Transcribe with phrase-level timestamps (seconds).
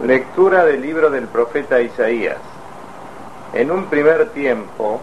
[0.00, 2.38] Lectura del libro del profeta Isaías.
[3.52, 5.00] En un primer tiempo,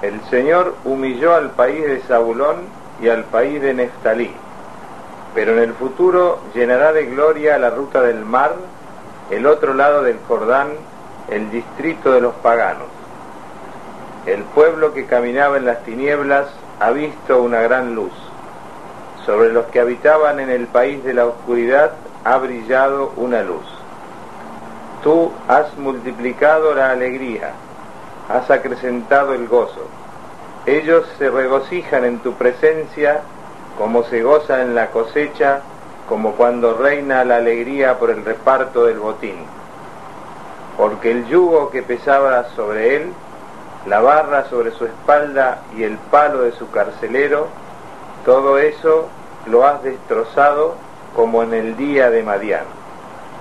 [0.00, 2.58] el Señor humilló al país de Zabulón
[3.02, 4.30] y al país de Neftalí,
[5.34, 8.54] pero en el futuro llenará de gloria la ruta del mar,
[9.30, 10.68] el otro lado del Jordán,
[11.28, 12.86] el distrito de los paganos.
[14.24, 16.46] El pueblo que caminaba en las tinieblas
[16.78, 18.12] ha visto una gran luz.
[19.26, 21.92] Sobre los que habitaban en el país de la oscuridad
[22.24, 23.77] ha brillado una luz.
[25.02, 27.52] Tú has multiplicado la alegría,
[28.28, 29.86] has acrecentado el gozo.
[30.66, 33.22] Ellos se regocijan en tu presencia
[33.78, 35.60] como se goza en la cosecha,
[36.08, 39.36] como cuando reina la alegría por el reparto del botín.
[40.76, 43.12] Porque el yugo que pesaba sobre él,
[43.86, 47.46] la barra sobre su espalda y el palo de su carcelero,
[48.24, 49.08] todo eso
[49.46, 50.74] lo has destrozado
[51.14, 52.64] como en el día de Madián.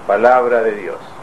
[0.05, 1.16] Palabra de Dios.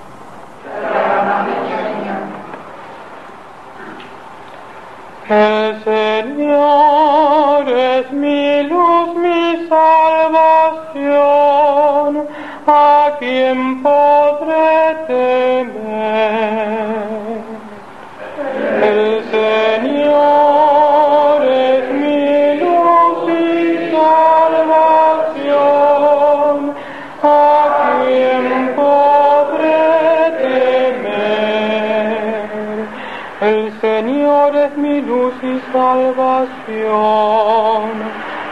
[5.26, 10.98] El Señor es mi luz, mi salvación,
[12.66, 16.63] a quien podré temer.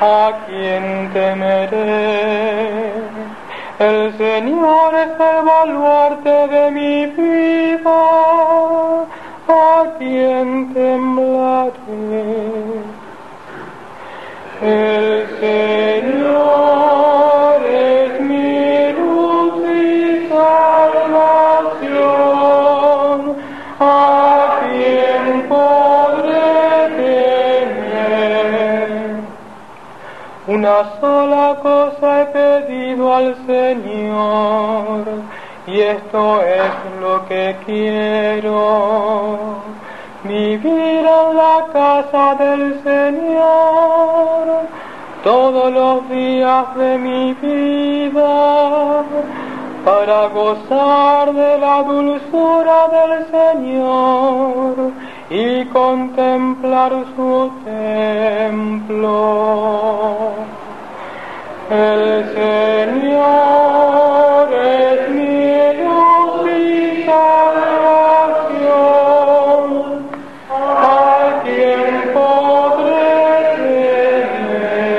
[0.00, 2.92] A quien temeré.
[3.78, 4.61] El Señor
[30.62, 35.04] Una sola cosa he pedido al Señor,
[35.66, 39.56] y esto es lo que quiero,
[40.22, 44.68] vivir en la casa del Señor
[45.24, 49.02] todos los días de mi vida,
[49.84, 54.92] para gozar de la dulzura del Señor
[55.34, 58.84] y contemplar su templo.
[61.70, 63.22] El Señor
[64.52, 67.64] es mi luz y salvación,
[70.50, 73.16] a quien podré
[74.36, 74.92] temer.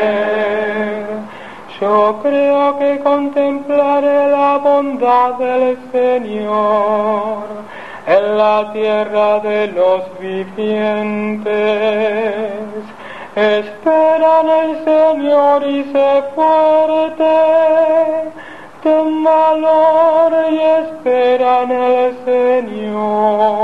[1.79, 6.92] Yo creo que contemplaré la bondad del Señor
[8.53, 11.53] la tierra de los vivientes.
[13.35, 17.35] Espera en el Señor y sé fuerte,
[18.83, 23.63] ten valor y espera en el Señor.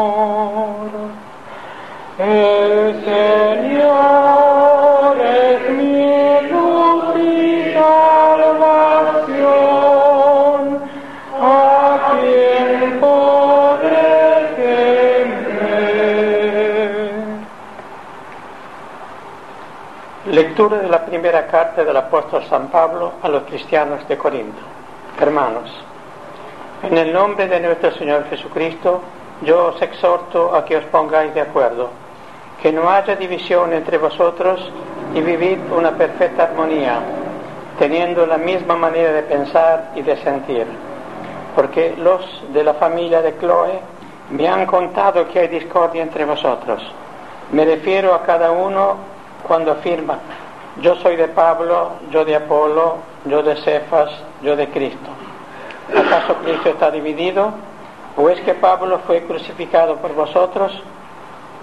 [20.60, 24.60] Lectura de la primera carta del apóstol San Pablo a los cristianos de Corinto.
[25.18, 25.72] Hermanos,
[26.84, 29.00] en el nombre de nuestro Señor Jesucristo,
[29.42, 31.92] yo os exhorto a que os pongáis de acuerdo,
[32.62, 34.70] que no haya división entre vosotros
[35.16, 37.00] y vivid una perfecta armonía,
[37.80, 40.68] teniendo la misma manera de pensar y de sentir.
[41.56, 43.80] Porque los de la familia de Chloe
[44.32, 46.84] me han contado que hay discordia entre vosotros.
[47.54, 48.98] Me refiero a cada uno
[49.48, 50.20] cuando afirma,
[50.82, 54.10] yo soy de Pablo, yo de Apolo, yo de Cefas,
[54.42, 55.10] yo de Cristo.
[55.96, 57.52] ¿Acaso Cristo está dividido?
[58.18, 60.72] ¿O es que Pablo fue crucificado por vosotros?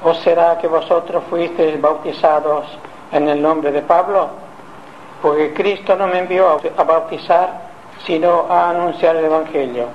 [0.02, 2.66] ¿O será que vosotros fuisteis bautizados
[3.12, 4.28] en el nombre de Pablo?
[5.22, 7.66] Porque Cristo no me envió a bautizar,
[8.04, 9.86] sino a anunciar el Evangelio.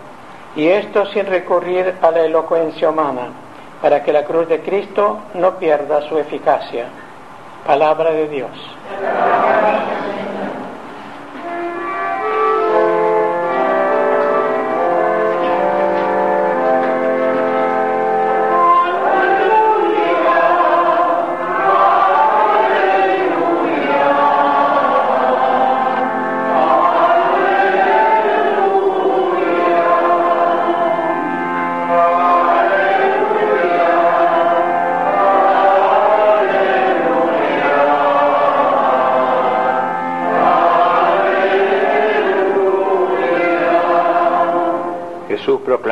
[0.56, 3.30] Y esto sin recurrir a la elocuencia humana,
[3.82, 6.88] para que la cruz de Cristo no pierda su eficacia.
[7.66, 8.52] Palabra de Dios.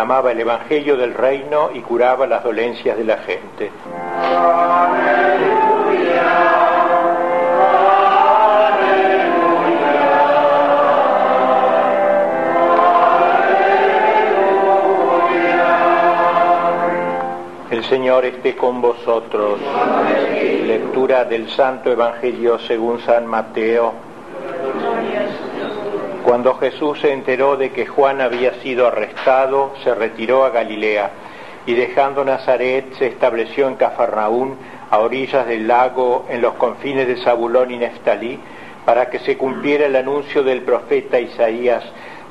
[0.10, 3.70] Proclamaba el Evangelio del reino y curaba las dolencias de la gente.
[17.70, 19.60] El Señor esté con vosotros.
[20.66, 24.09] Lectura del Santo Evangelio según San Mateo.
[26.30, 31.10] Cuando Jesús se enteró de que Juan había sido arrestado, se retiró a Galilea
[31.66, 34.56] y dejando Nazaret se estableció en Cafarnaún,
[34.92, 38.40] a orillas del lago, en los confines de Zabulón y Neftalí,
[38.86, 41.84] para que se cumpliera el anuncio del profeta Isaías,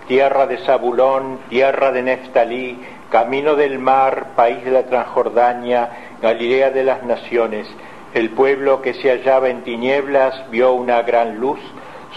[0.06, 2.78] tierra de Zabulón, tierra de Neftalí,
[3.10, 5.90] camino del mar, país de la Transjordania,
[6.22, 7.66] Galilea de las naciones.
[8.14, 11.58] El pueblo que se hallaba en tinieblas vio una gran luz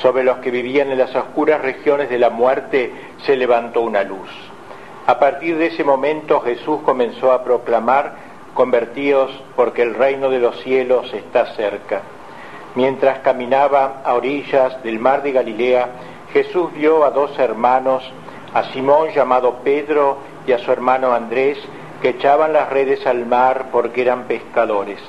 [0.02, 2.92] sobre los que vivían en las oscuras regiones de la muerte
[3.26, 4.30] se levantó una luz.
[5.08, 10.60] A partir de ese momento Jesús comenzó a proclamar, convertíos porque el reino de los
[10.62, 12.02] cielos está cerca.
[12.76, 15.90] Mientras caminaba a orillas del mar de Galilea,
[16.34, 18.04] Jesús vio a dos hermanos,
[18.54, 20.18] a Simón llamado Pedro
[20.48, 21.58] y a su hermano Andrés,
[22.02, 25.00] que echaban las redes al mar porque eran pescadores.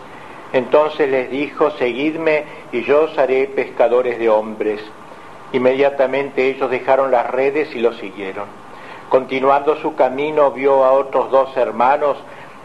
[0.52, 4.81] Entonces les dijo, seguidme y yo os haré pescadores de hombres.
[5.52, 8.46] Inmediatamente ellos dejaron las redes y lo siguieron.
[9.08, 12.16] Continuando su camino vio a otros dos hermanos,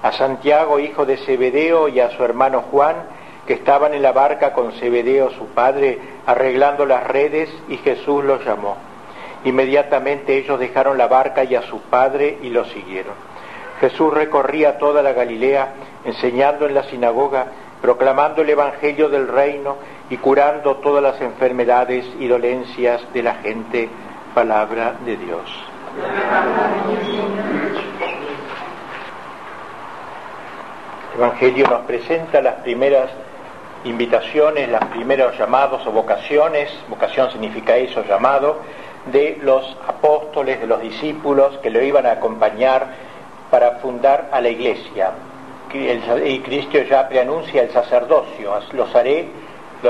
[0.01, 2.95] a Santiago, hijo de Zebedeo, y a su hermano Juan,
[3.45, 8.45] que estaban en la barca con Zebedeo, su padre, arreglando las redes, y Jesús los
[8.45, 8.78] llamó.
[9.44, 13.13] Inmediatamente ellos dejaron la barca y a su padre y lo siguieron.
[13.80, 15.74] Jesús recorría toda la Galilea,
[16.06, 17.48] enseñando en la sinagoga,
[17.81, 19.77] proclamando el Evangelio del reino
[20.09, 23.89] y curando todas las enfermedades y dolencias de la gente.
[24.33, 25.41] Palabra de Dios.
[31.13, 33.09] El Evangelio nos presenta las primeras
[33.83, 38.59] invitaciones, los primeros llamados o vocaciones, vocación significa eso, llamado,
[39.12, 42.88] de los apóstoles, de los discípulos que lo iban a acompañar
[43.50, 45.12] para fundar a la iglesia,
[45.74, 49.28] y Cristo ya preanuncia el sacerdocio, los haré,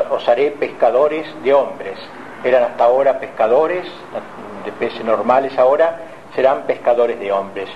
[0.09, 1.97] os haré pescadores de hombres.
[2.44, 3.85] Eran hasta ahora pescadores
[4.65, 6.00] de peces normales, ahora
[6.35, 7.69] serán pescadores de hombres.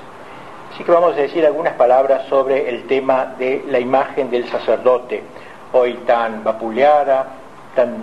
[0.73, 5.23] Así que vamos a decir algunas palabras sobre el tema de la imagen del sacerdote,
[5.73, 7.27] hoy tan vapuleada,
[7.75, 7.97] tan,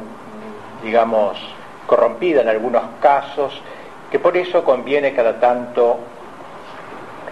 [0.82, 1.38] digamos,
[1.86, 3.60] corrompida en algunos casos,
[4.10, 5.98] que por eso conviene cada tanto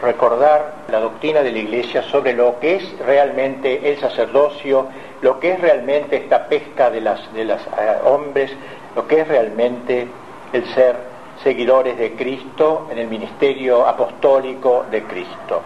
[0.01, 4.87] recordar la doctrina de la Iglesia sobre lo que es realmente el sacerdocio,
[5.23, 7.57] lo que es realmente esta pesca de los de eh,
[8.05, 8.53] hombres,
[8.95, 10.07] lo que es realmente
[10.53, 10.97] el ser
[11.43, 15.63] seguidores de Cristo en el ministerio apostólico de Cristo.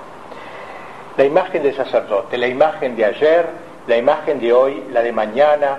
[1.17, 3.47] La imagen del sacerdote, la imagen de ayer,
[3.87, 5.79] la imagen de hoy, la de mañana,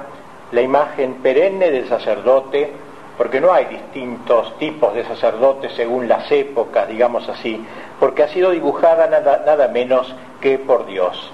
[0.51, 2.71] la imagen perenne del sacerdote,
[3.17, 7.63] porque no hay distintos tipos de sacerdotes según las épocas, digamos así,
[8.01, 11.31] porque ha sido dibujada nada, nada menos que por Dios,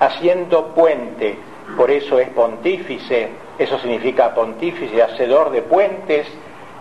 [0.00, 1.38] haciendo puente,
[1.78, 6.26] por eso es pontífice, eso significa pontífice, hacedor de puentes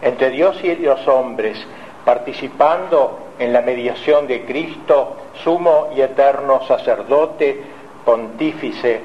[0.01, 1.57] entre Dios y los hombres,
[2.03, 7.63] participando en la mediación de Cristo, sumo y eterno sacerdote,
[8.03, 8.99] pontífice,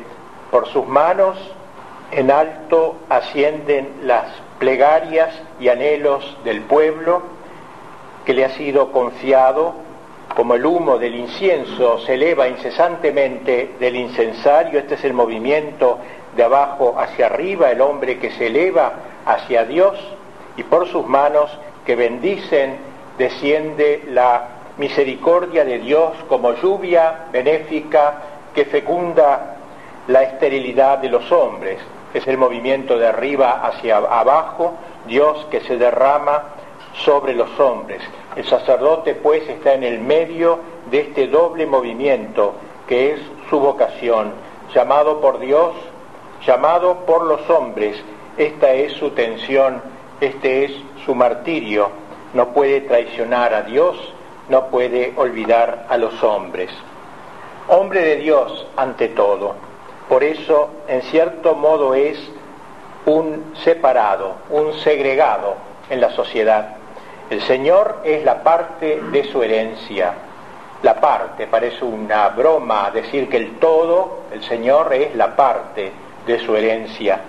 [0.51, 1.39] por sus manos
[2.11, 4.27] en alto ascienden las
[4.59, 7.23] plegarias y anhelos del pueblo
[8.27, 9.84] que le ha sido confiado
[10.37, 15.99] como el humo del incienso se eleva incesantemente del incensario, este es el movimiento
[16.37, 18.93] de abajo hacia arriba, el hombre que se eleva
[19.25, 19.99] hacia Dios,
[20.57, 21.51] y por sus manos
[21.87, 22.77] que bendicen
[23.19, 28.15] desciende la misericordia de Dios como lluvia benéfica
[28.55, 29.57] que fecunda
[30.09, 31.79] la esterilidad de los hombres.
[32.13, 34.75] Es el movimiento de arriba hacia abajo,
[35.07, 36.43] Dios que se derrama
[36.95, 38.03] sobre los hombres.
[38.37, 40.59] El sacerdote pues está en el medio
[40.91, 42.55] de este doble movimiento
[42.89, 44.33] que es su vocación,
[44.75, 45.73] llamado por Dios,
[46.45, 47.97] llamado por los hombres.
[48.37, 49.81] Esta es su tensión,
[50.21, 50.73] este es
[51.05, 51.91] su martirio.
[52.35, 53.97] No puede traicionar a Dios,
[54.49, 56.71] no puede olvidar a los hombres.
[57.69, 59.55] Hombre de Dios ante todo.
[60.09, 62.19] Por eso, en cierto modo, es
[63.07, 65.55] un separado, un segregado
[65.89, 66.77] en la sociedad
[67.31, 70.15] el Señor es la parte de su herencia.
[70.83, 75.91] La parte, parece una broma decir que el todo, el Señor es la parte
[76.27, 77.21] de su herencia.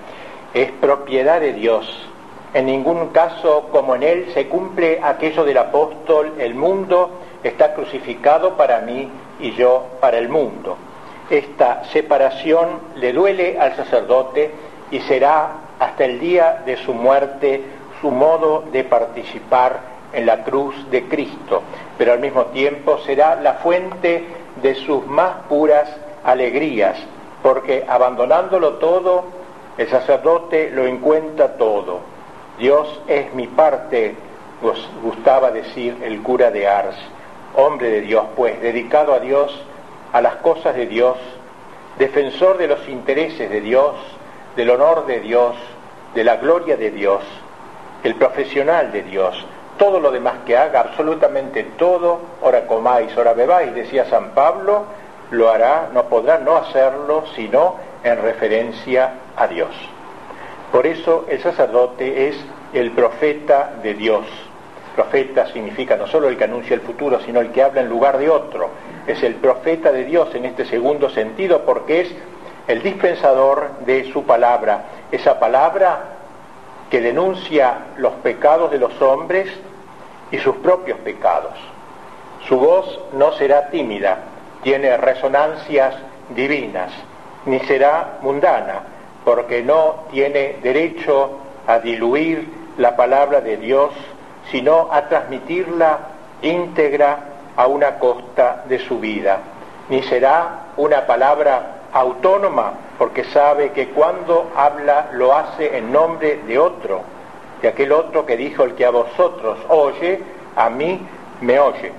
[0.54, 2.10] Es propiedad de Dios.
[2.54, 7.12] En ningún caso, como en Él, se cumple aquello del apóstol, el mundo
[7.44, 9.10] está crucificado para mí
[9.40, 10.78] y yo para el mundo.
[11.30, 14.52] Esta separación le duele al sacerdote
[14.92, 17.64] y será hasta el día de su muerte
[18.02, 19.80] su modo de participar
[20.14, 21.62] en la cruz de Cristo,
[21.98, 24.24] pero al mismo tiempo será la fuente
[24.62, 25.90] de sus más puras
[26.24, 26.98] alegrías,
[27.44, 29.26] porque abandonándolo todo,
[29.78, 32.00] el sacerdote lo encuentra todo.
[32.58, 34.16] Dios es mi parte,
[35.04, 36.96] gustaba decir el cura de Ars,
[37.56, 39.62] hombre de Dios, pues dedicado a Dios,
[40.14, 41.18] a las cosas de Dios,
[42.00, 43.96] defensor de los intereses de Dios,
[44.56, 45.56] del honor de Dios,
[46.14, 47.22] de la gloria de Dios,
[48.06, 49.44] el profesional de Dios,
[49.80, 54.86] todo lo demás que haga, absolutamente todo, ora comáis, ora bebáis, decía San Pablo,
[55.32, 59.72] lo hará, no podrá no hacerlo, sino en referencia a Dios.
[60.72, 62.38] Por eso el sacerdote es
[62.74, 64.28] el profeta de Dios.
[64.96, 68.20] Profeta significa no solo el que anuncia el futuro, sino el que habla en lugar
[68.20, 68.70] de otro.
[69.08, 72.16] Es el profeta de Dios en este segundo sentido porque es
[72.68, 74.86] el dispensador de su palabra.
[75.12, 76.15] Esa palabra
[76.96, 79.50] que denuncia los pecados de los hombres
[80.32, 81.52] y sus propios pecados.
[82.48, 84.20] Su voz no será tímida,
[84.64, 85.94] tiene resonancias
[86.30, 86.94] divinas,
[87.48, 88.84] ni será mundana,
[89.26, 91.32] porque no tiene derecho
[91.68, 92.48] a diluir
[92.78, 93.92] la palabra de Dios,
[94.50, 96.00] sino a transmitirla
[96.44, 97.20] íntegra
[97.58, 99.40] a una costa de su vida.
[99.90, 106.60] Ni será una palabra autónoma, porque sabe que cuando habla lo hace en nombre de
[106.60, 107.02] otro,
[107.62, 110.22] de aquel otro que dijo el que a vosotros oye,
[110.58, 111.00] a mí
[111.40, 111.94] me oye.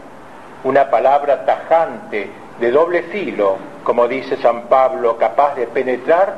[0.64, 6.34] Una palabra tajante, de doble filo, como dice San Pablo, capaz de penetrar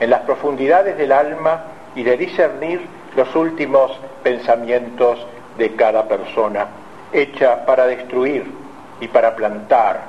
[0.00, 1.62] en las profundidades del alma
[1.94, 5.24] y de discernir los últimos pensamientos
[5.58, 6.66] de cada persona,
[7.12, 8.52] hecha para destruir
[9.00, 10.00] y para plantar,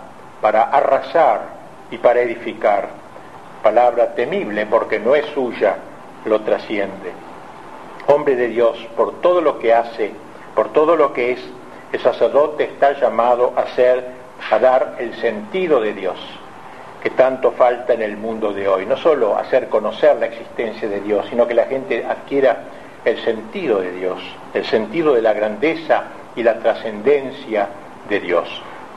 [0.42, 1.57] para arrasar
[1.92, 2.90] y para edificar.
[3.64, 5.78] Palabra temible porque no es suya,
[6.26, 7.12] lo trasciende.
[8.08, 10.12] Hombre de Dios, por todo lo que hace,
[10.56, 11.40] por todo lo que es,
[11.92, 14.06] el sacerdote está llamado a ser,
[14.50, 16.18] a dar el sentido de Dios,
[17.02, 18.86] que tanto falta en el mundo de hoy.
[18.86, 22.58] No solo hacer conocer la existencia de Dios, sino que la gente adquiera
[23.06, 24.20] el sentido de Dios,
[24.54, 26.04] el sentido de la grandeza
[26.36, 27.68] y la trascendencia
[28.10, 28.50] de Dios.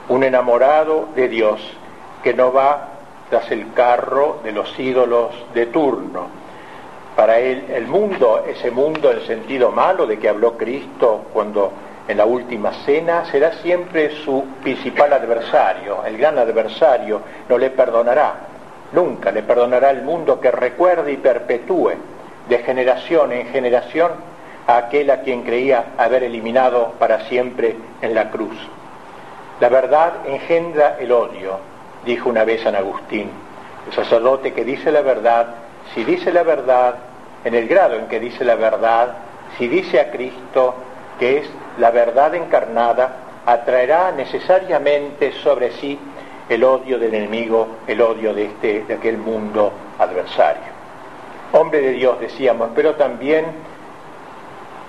[0.09, 1.61] Un enamorado de Dios
[2.23, 2.87] que no va
[3.29, 6.27] tras el carro de los ídolos de turno.
[7.15, 11.71] Para él el mundo, ese mundo en sentido malo de que habló Cristo cuando
[12.07, 18.35] en la última cena, será siempre su principal adversario, el gran adversario, no le perdonará,
[18.91, 21.91] nunca le perdonará el mundo que recuerde y perpetúe
[22.49, 24.11] de generación en generación
[24.67, 28.57] a aquel a quien creía haber eliminado para siempre en la cruz.
[29.59, 31.59] La verdad engendra el odio,
[32.05, 33.29] dijo una vez San Agustín,
[33.87, 35.47] el sacerdote que dice la verdad,
[35.93, 36.95] si dice la verdad,
[37.43, 39.15] en el grado en que dice la verdad,
[39.57, 40.75] si dice a Cristo,
[41.19, 43.15] que es la verdad encarnada,
[43.45, 45.99] atraerá necesariamente sobre sí
[46.49, 50.71] el odio del enemigo, el odio de, este, de aquel mundo adversario.
[51.53, 53.45] Hombre de Dios, decíamos, pero también,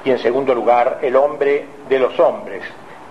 [0.05, 2.63] y en segundo lugar, el hombre de los hombres,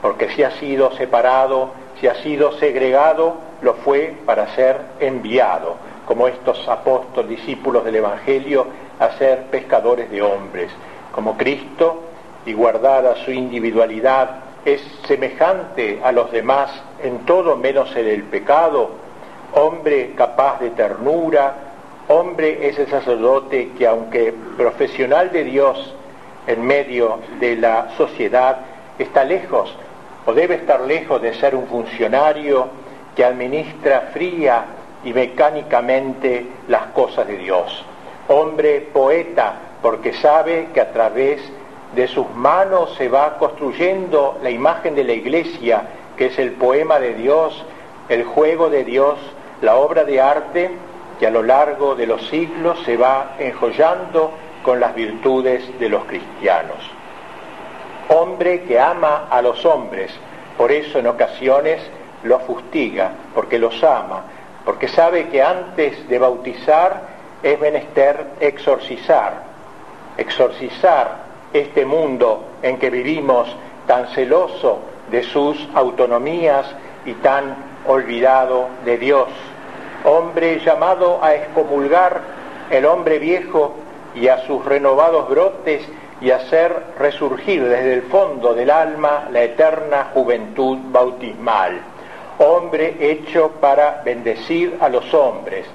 [0.02, 6.28] porque si ha sido separado, si ha sido segregado, lo fue para ser enviado, como
[6.28, 8.66] estos apóstoles, discípulos del Evangelio,
[9.00, 10.72] a ser pescadores de hombres.
[11.12, 12.02] Como Cristo,
[12.46, 16.72] y guardada su individualidad, es semejante a los demás
[17.04, 18.90] en todo menos en el pecado,
[19.54, 21.54] hombre capaz de ternura,
[22.08, 25.94] hombre es el sacerdote que aunque profesional de Dios
[26.48, 28.58] en medio de la sociedad,
[28.98, 29.76] está lejos
[30.26, 32.68] o debe estar lejos de ser un funcionario
[33.16, 34.66] que administra fría
[35.04, 37.84] y mecánicamente las cosas de Dios.
[38.28, 41.42] Hombre poeta porque sabe que a través
[41.96, 45.84] de sus manos se va construyendo la imagen de la iglesia,
[46.18, 47.66] que es el poema de Dios,
[48.08, 49.18] el juego de Dios,
[49.62, 50.72] la obra de arte
[51.20, 54.32] que a lo largo de los siglos se va enjollando
[54.64, 56.78] con las virtudes de los cristianos.
[58.10, 60.12] Hombre que ama a los hombres,
[60.58, 61.82] por eso en ocasiones
[62.24, 64.24] los fustiga, porque los ama,
[64.66, 67.02] porque sabe que antes de bautizar
[67.42, 69.44] es menester exorcizar,
[70.18, 73.56] exorcizar este mundo en que vivimos
[73.88, 74.80] tan celoso
[75.10, 76.66] de sus autonomías
[77.06, 77.56] y tan
[77.88, 79.28] olvidado de Dios.
[80.06, 82.22] Hombre llamado a excomulgar
[82.70, 83.74] el hombre viejo
[84.16, 85.84] y a sus renovados brotes
[86.22, 91.82] y hacer resurgir desde el fondo del alma la eterna juventud bautismal.
[92.38, 95.66] Hombre hecho para bendecir a los hombres,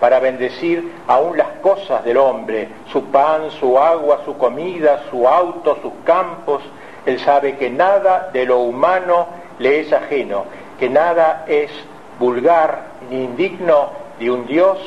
[0.00, 5.76] para bendecir aún las cosas del hombre, su pan, su agua, su comida, su auto,
[5.82, 6.62] sus campos.
[7.04, 9.26] Él sabe que nada de lo humano
[9.58, 10.44] le es ajeno,
[10.78, 11.70] que nada es
[12.18, 14.78] vulgar ni indigno de un Dios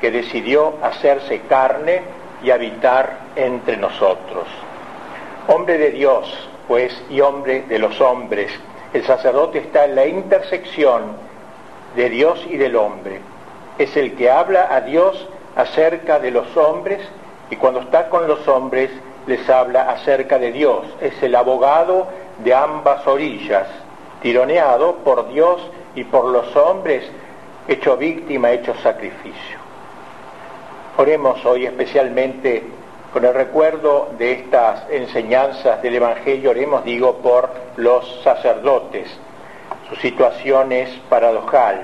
[0.00, 2.02] que decidió hacerse carne
[2.42, 4.46] y habitar entre nosotros.
[5.46, 6.32] Hombre de Dios,
[6.68, 8.50] pues, y hombre de los hombres,
[8.94, 11.02] el sacerdote está en la intersección
[11.94, 13.20] de Dios y del hombre.
[13.76, 17.00] Es el que habla a Dios acerca de los hombres
[17.50, 18.90] y cuando está con los hombres
[19.26, 20.86] les habla acerca de Dios.
[21.00, 22.06] Es el abogado
[22.42, 23.66] de ambas orillas,
[24.22, 25.60] tironeado por Dios
[25.94, 27.04] y por los hombres,
[27.68, 29.58] hecho víctima, hecho sacrificio.
[30.96, 32.62] Oremos hoy especialmente
[33.14, 39.08] con el recuerdo de estas enseñanzas del Evangelio, oremos, digo, por los sacerdotes.
[39.88, 41.80] Su situación es paradojal.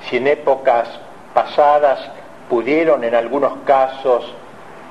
[0.00, 0.88] Si en épocas
[1.34, 2.00] pasadas
[2.50, 4.34] pudieron en algunos casos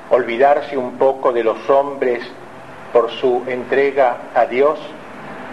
[0.08, 2.22] olvidarse un poco de los hombres
[2.90, 4.78] por su entrega a Dios,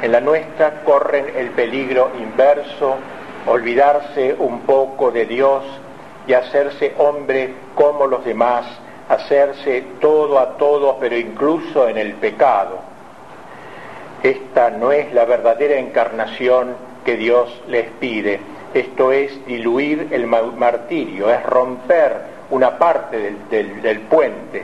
[0.02, 2.96] en la nuestra corren el peligro inverso,
[3.46, 5.66] olvidarse un poco de Dios
[6.28, 8.66] y hacerse hombre como los demás,
[9.10, 12.80] hacerse todo a todos, pero incluso en el pecado.
[14.24, 18.40] Esta no es la verdadera encarnación que Dios les pide.
[18.74, 24.64] Esto es diluir el martirio, es romper una parte del, del puente.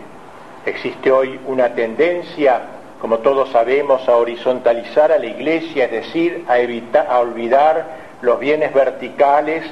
[0.66, 2.62] Existe hoy una tendencia,
[3.02, 7.86] como todos sabemos, a horizontalizar a la iglesia, es decir, a, evitar, a olvidar
[8.22, 9.64] los bienes verticales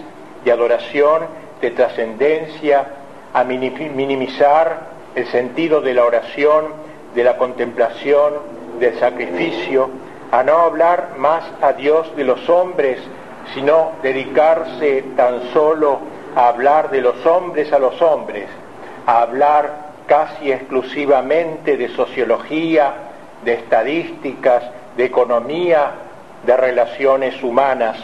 [0.43, 1.23] de adoración
[1.61, 2.85] de trascendencia,
[3.33, 6.65] a minimizar el sentido de la oración,
[7.15, 8.33] de la contemplación,
[8.79, 9.89] del sacrificio,
[10.31, 12.99] a no hablar más a Dios de los hombres,
[13.53, 15.99] sino dedicarse tan solo
[16.35, 18.47] a hablar de los hombres a los hombres,
[19.05, 22.93] a hablar casi exclusivamente de sociología,
[23.43, 24.63] de estadísticas,
[24.97, 25.91] de economía,
[26.45, 27.97] de relaciones humanas.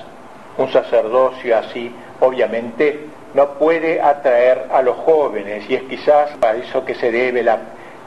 [0.58, 6.84] Un sacerdocio así, obviamente, no puede atraer a los jóvenes y es quizás a eso
[6.86, 7.60] que se debe la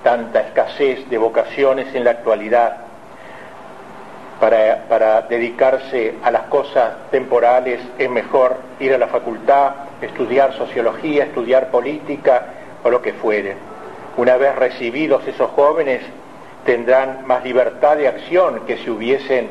[0.02, 2.78] tanta escasez de vocaciones en la actualidad
[4.40, 11.24] para, para, dedicarse a las cosas temporales es mejor ir a la facultad, estudiar sociología,
[11.24, 12.46] estudiar política
[12.82, 13.54] o lo que fuere.
[14.16, 16.02] Una vez recibidos esos jóvenes
[16.64, 19.48] tendrán más libertad de acción que si hubiesen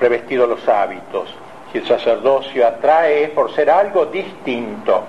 [0.00, 1.32] revestido los hábitos.
[1.72, 5.04] Si el sacerdocio atrae por ser algo distinto,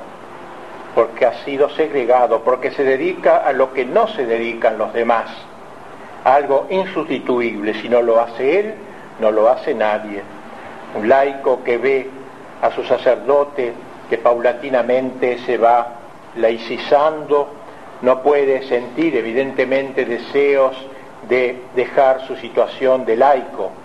[0.95, 5.29] porque ha sido segregado, porque se dedica a lo que no se dedican los demás,
[6.23, 7.73] algo insustituible.
[7.73, 8.73] Si no lo hace él,
[9.19, 10.21] no lo hace nadie.
[10.95, 12.09] Un laico que ve
[12.61, 13.73] a su sacerdote
[14.09, 15.87] que paulatinamente se va
[16.37, 17.49] laicizando,
[18.01, 20.77] no puede sentir evidentemente deseos
[21.27, 23.82] de dejar su situación de laico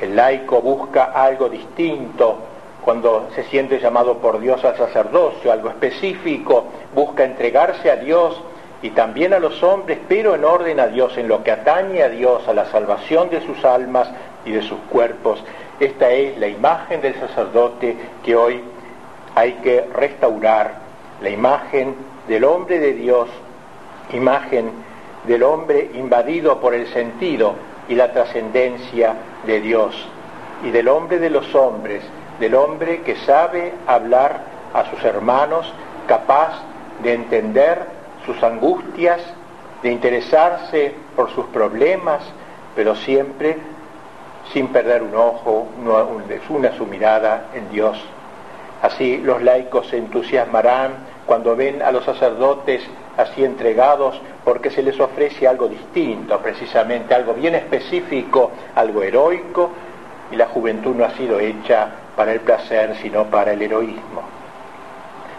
[0.00, 2.38] el laico busca algo distinto
[2.84, 8.40] cuando se siente llamado por Dios al sacerdocio, algo específico, busca entregarse a Dios
[8.82, 12.08] y también a los hombres, pero en orden a Dios, en lo que atañe a
[12.08, 14.08] Dios, a la salvación de sus almas
[14.46, 15.44] y de sus cuerpos.
[15.78, 18.62] Esta es la imagen del sacerdote que hoy
[19.34, 20.74] hay que restaurar,
[21.20, 21.94] la imagen
[22.26, 23.28] del hombre de Dios,
[24.12, 24.70] imagen
[25.26, 27.54] del hombre invadido por el sentido
[27.90, 29.94] y la trascendencia de Dios
[30.62, 32.02] y del hombre de los hombres,
[32.38, 34.40] del hombre que sabe hablar
[34.72, 35.70] a sus hermanos,
[36.06, 36.62] capaz
[37.02, 37.84] de entender
[38.24, 39.20] sus angustias,
[39.82, 42.22] de interesarse por sus problemas,
[42.76, 43.58] pero siempre
[44.52, 45.66] sin perder un ojo,
[46.48, 47.98] una, su mirada en Dios.
[48.82, 50.92] Así los laicos se entusiasmarán
[51.26, 52.82] cuando ven a los sacerdotes
[53.16, 59.70] así entregados porque se les ofrece algo distinto, precisamente algo bien específico, algo heroico,
[60.30, 64.22] y la juventud no ha sido hecha para el placer, sino para el heroísmo.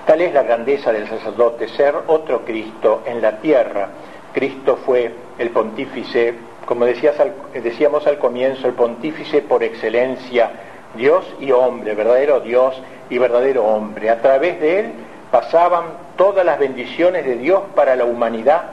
[0.05, 3.89] Tal es la grandeza del sacerdote, ser otro Cristo en la tierra.
[4.33, 6.33] Cristo fue el pontífice,
[6.65, 10.51] como decíamos al comienzo, el pontífice por excelencia,
[10.95, 14.09] Dios y hombre, verdadero Dios y verdadero hombre.
[14.09, 14.93] A través de él
[15.31, 15.85] pasaban
[16.17, 18.63] todas las bendiciones de Dios para la humanidad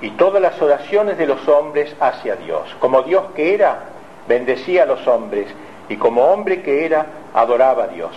[0.00, 2.74] y todas las oraciones de los hombres hacia Dios.
[2.80, 3.78] Como Dios que era,
[4.26, 5.46] bendecía a los hombres
[5.88, 8.12] y como hombre que era, adoraba a Dios.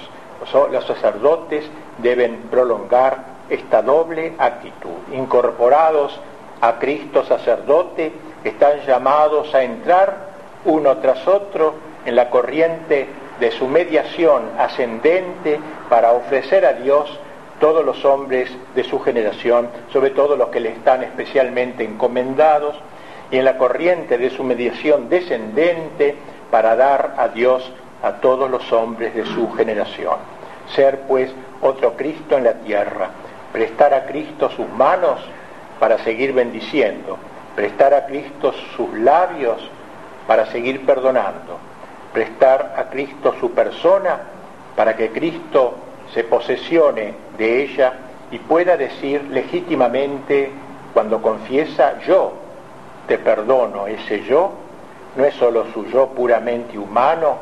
[0.71, 1.65] Los sacerdotes
[1.97, 6.19] deben prolongar esta doble actitud, incorporados
[6.61, 8.11] a Cristo sacerdote,
[8.43, 10.27] están llamados a entrar
[10.65, 11.75] uno tras otro
[12.07, 13.05] en la corriente
[13.37, 17.19] de su mediación ascendente para ofrecer a Dios
[17.59, 22.75] todos los hombres de su generación, sobre todo los que le están especialmente encomendados,
[23.29, 26.15] y en la corriente de su mediación descendente
[26.49, 27.69] para dar a Dios
[28.01, 30.15] a todos los hombres de su generación.
[30.73, 31.29] Ser pues
[31.61, 33.09] otro Cristo en la tierra,
[33.51, 35.19] prestar a Cristo sus manos
[35.77, 37.17] para seguir bendiciendo,
[37.53, 39.57] prestar a Cristo sus labios
[40.25, 41.57] para seguir perdonando,
[42.13, 44.19] prestar a Cristo su persona
[44.75, 45.75] para que Cristo
[46.13, 47.93] se posesione de ella
[48.31, 50.51] y pueda decir legítimamente
[50.93, 52.33] cuando confiesa yo
[53.07, 54.51] te perdono, ese yo
[55.15, 57.37] no es solo su yo puramente humano,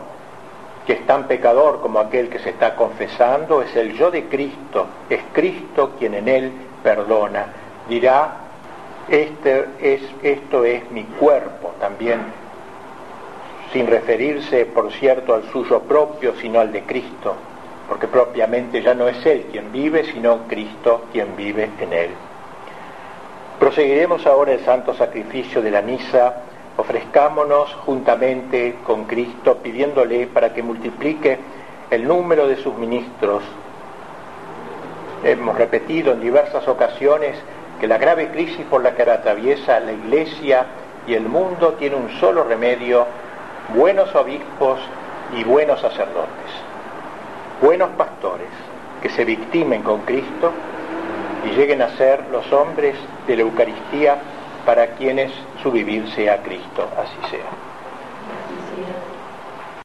[0.85, 4.85] que es tan pecador como aquel que se está confesando, es el yo de Cristo,
[5.09, 6.51] es Cristo quien en él
[6.83, 7.47] perdona.
[7.89, 8.37] Dirá,
[9.09, 12.21] este es, esto es mi cuerpo también,
[13.75, 17.35] sin referirse, por cierto, al suyo propio, sino al de Cristo,
[17.89, 22.09] porque propiamente ya no es Él quien vive, sino Cristo quien vive en Él.
[23.59, 26.35] Proseguiremos ahora el santo sacrificio de la misa,
[26.77, 31.37] ofrezcámonos juntamente con Cristo pidiéndole para que multiplique
[31.89, 33.43] el número de sus ministros.
[35.21, 37.35] Hemos repetido en diversas ocasiones
[37.81, 40.65] que la grave crisis por la que atraviesa la Iglesia
[41.07, 43.05] y el mundo tiene un solo remedio,
[43.73, 44.79] buenos obispos
[45.35, 46.51] y buenos sacerdotes,
[47.61, 48.49] buenos pastores
[49.01, 50.51] que se victimen con Cristo
[51.45, 52.95] y lleguen a ser los hombres
[53.27, 54.17] de la Eucaristía
[54.65, 56.87] para quienes su vivir sea Cristo.
[56.97, 57.74] Así sea.